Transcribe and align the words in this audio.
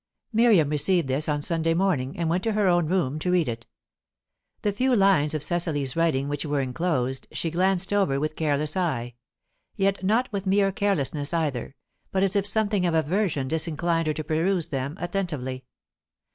Miriam 0.33 0.67
received 0.69 1.07
this 1.07 1.29
on 1.29 1.43
Sunday 1.43 1.75
morning, 1.75 2.17
and 2.17 2.27
went 2.27 2.41
to 2.43 2.53
her 2.53 2.67
own 2.67 2.87
room 2.87 3.19
to 3.19 3.29
read 3.31 3.47
it. 3.47 3.67
The 4.63 4.71
few 4.71 4.95
lines 4.95 5.35
of 5.35 5.43
Cecily's 5.43 5.95
writing 5.95 6.27
which 6.27 6.43
were 6.43 6.59
enclosed, 6.59 7.27
she 7.33 7.51
glanced 7.51 7.93
over 7.93 8.19
with 8.19 8.35
careless 8.35 8.75
eye; 8.75 9.13
yet 9.75 10.01
not 10.01 10.27
with 10.33 10.47
mere 10.47 10.71
carelessness 10.71 11.35
either, 11.35 11.75
but 12.11 12.23
as 12.23 12.35
if 12.35 12.47
something 12.47 12.83
of 12.87 12.95
aversion 12.95 13.47
disinclined 13.47 14.07
her 14.07 14.13
to 14.15 14.23
peruse 14.23 14.69
them 14.69 14.97
attentively. 14.99 15.65